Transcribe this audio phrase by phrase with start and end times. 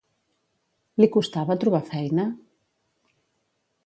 [1.01, 2.25] Li costava trobar feina?